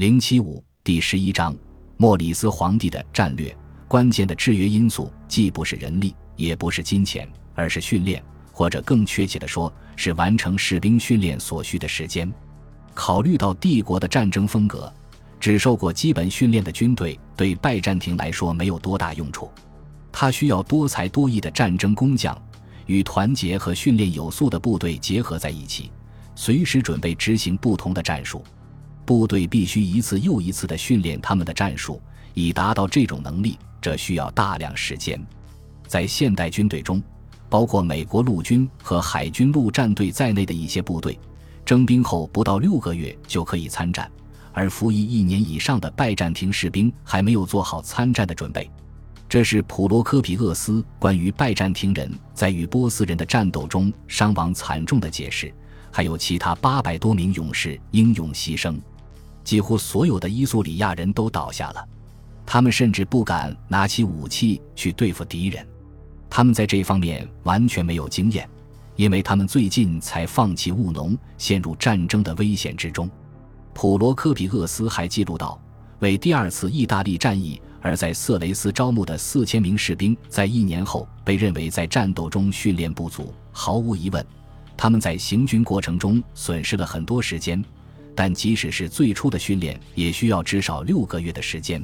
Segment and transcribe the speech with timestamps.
[0.00, 1.54] 零七五第十一章，
[1.98, 3.54] 莫里斯皇帝的战略
[3.86, 12.32] 关键的制约因素，既不是人力，也不是金钱，而是训练，或者更确切的说，是完成士兵训练所需的时间。
[12.94, 14.90] 考虑到帝国的战争风格，
[15.38, 19.50] 只受过基本训练的军队对拜占庭来说没有多大用处。
[20.10, 22.34] 他需要多才多艺的战争工匠，
[22.86, 25.92] 与团结和训练有素的部队结合在一起，
[26.34, 28.42] 随时准备执行不同的战术。
[29.10, 32.00] 部队必须一次又一次地训练他们的战术，
[32.32, 35.20] 以达到这种能力，这需要大量时间。
[35.88, 37.02] 在现代军队中，
[37.48, 41.18] 包括美国陆军和海军陆战队在内的一些部队，
[41.64, 44.08] 征兵后不到六个月就可以参战，
[44.52, 48.70] 而服役一年以上的拜占庭士兵还没有做好参战的准备。
[49.28, 55.52] 这是普罗科皮厄斯关于拜占庭人在与波斯人的战斗中伤亡惨重的解释，
[55.90, 58.78] 还有其他八百多名勇士英勇牺牲。
[59.50, 61.84] 几乎所有的伊苏里亚人都倒下了，
[62.46, 65.66] 他们甚至不敢拿起武器去对付敌人。
[66.30, 68.48] 他们在这方面完全没有经验，
[68.94, 73.10] 因为他们最近才放弃务农，陷入战争的危险之中。
[73.74, 75.60] 普罗科皮厄斯还记录到，
[75.98, 77.60] 为第二次意大利战役。
[77.80, 83.34] 而在色雷斯招募的四千名士兵，在一年后被认为在战斗中训练不足。
[83.50, 84.24] 毫无疑问，
[84.76, 87.60] 他们在行军过程中损失了很多时间。
[88.20, 91.82] 但即使是最初的训练，也需要至少六个月的时间。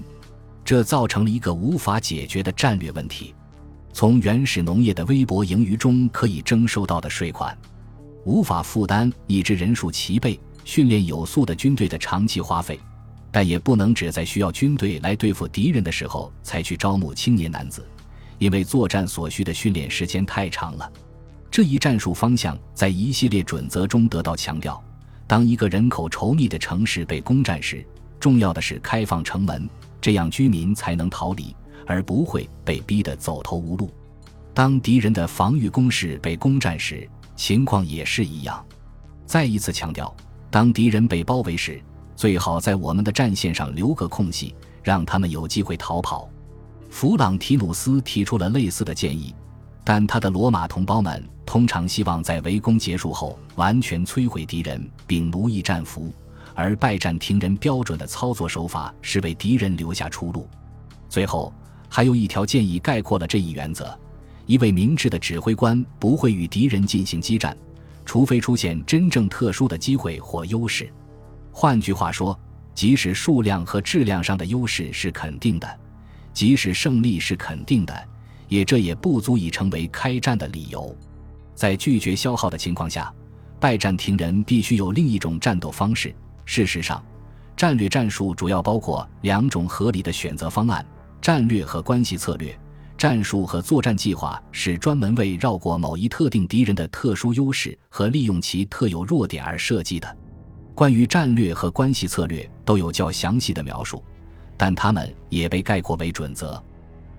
[0.67, 3.35] 这造成了一个无法解决的战略问题：
[3.91, 7.57] 从原始农业的微薄盈余中可以征收到的税款，
[8.27, 12.79] 无法负担一支人数齐备、训练有素的军队的长期花费。
[13.33, 17.83] 但也不能只在需要军队来对付敌人的时候才去招募青年男子，
[18.37, 20.93] 因为作战所需的训练时间太长了。
[21.51, 24.86] 这一战术方向在一系列准则中得到强调。
[25.27, 27.85] 当一个人口稠密的城市被攻占时，
[28.21, 29.69] 重要的是开放城门，
[30.01, 31.55] 这样居民才能逃离，
[31.87, 33.91] 而不会被逼得走投无路。
[34.55, 38.65] 当敌人的防御工事被攻占时，情况也是一样。
[39.27, 40.15] 再一次强调，
[40.51, 41.81] 当敌人被包围时。
[42.15, 46.27] 最好在我们的战线上留个空隙，让他们有机会逃跑。
[46.89, 49.35] 弗朗提努斯提出了类似的建议，
[49.89, 56.13] 但他的罗马同胞们通常希望在围攻结束后完全摧毁敌人并奴役战俘，
[56.57, 60.49] 而拜占庭人标准的操作手法是为敌人留下出路。
[61.09, 61.55] 最后，
[61.89, 63.97] 还有一条建议概括了这一原则：
[64.45, 67.57] 一位明智的指挥官不会与敌人进行激战，
[68.05, 70.93] 除非出现真正特殊的机会或优势。
[71.53, 72.37] 换句话说，
[72.75, 75.81] 即使数量和质量上的优势是肯定的，
[76.33, 78.09] 即使胜利是肯定的，
[78.49, 80.95] 也这也不足以成为开战的理由。
[81.55, 83.13] 在拒绝消耗的情况下，
[83.59, 86.15] 拜占庭人必须有另一种战斗方式。
[86.45, 87.05] 事实上，
[87.57, 90.85] 战略战术主要包括两种合理的选择方案：
[91.21, 92.57] 战略和关系策略。
[92.99, 100.17] 战术和作战计划是专门为绕过某一特定敌人的特殊优势和利用其特有弱点而设计的。
[100.75, 104.03] 关于战略和关系策略都有较详细的描述，
[104.57, 106.63] 但它们也被概括为准则。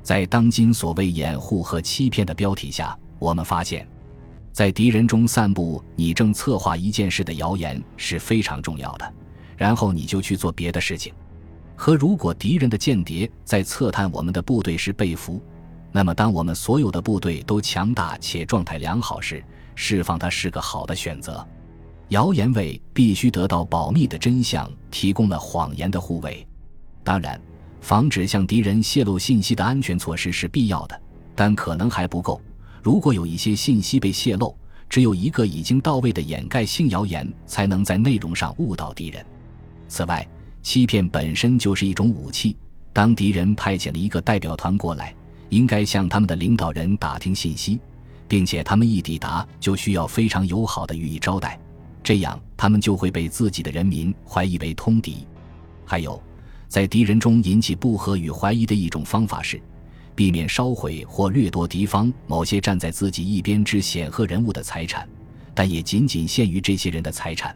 [0.08, 3.86] 在当今所谓掩护和欺骗的标题下，我们发现，
[4.54, 9.14] 在敌人中散布你正策划一件事的谣言是非常重要的，
[9.58, 11.14] 然后你就去做别的事情。
[11.76, 15.44] 和如果敌人的间谍在测探我们的部队时被俘，
[15.92, 19.44] 那么当我们所有的部队都强大且状态良好时，
[19.76, 21.46] 释放它是个好的选择。
[22.08, 26.48] 谣言为必须得到保密的真相提供了谎言的护卫。
[27.04, 27.38] 当然，
[27.82, 31.02] 防止向敌人泄露信息的安全措施是必要的，
[31.36, 32.42] 但可能还不够。
[32.84, 34.56] 如果有一些信息被泄露，
[34.90, 39.26] 只有一个已经到位的掩盖性谣言才能在内容上误导敌人。
[39.88, 40.28] 此外，
[40.62, 42.56] 欺骗本身就是一种武器。
[42.94, 45.14] 当敌人派遣了一个代表团过来，
[45.50, 47.80] 应该向他们的领导人打听信息，
[48.28, 51.60] 并且他们一抵达就需要非常友好的予以招待。
[52.04, 55.28] 这样，他们就会被自己的人民怀疑为通敌。
[55.86, 56.22] 还有，
[56.68, 59.62] 在敌人中引起不和与怀疑的一种方法是，
[60.16, 65.08] 避免烧毁或掠夺敌方某些站在自己一边之显赫人物的财产，
[65.54, 67.56] 但也仅仅限于这些人的财产。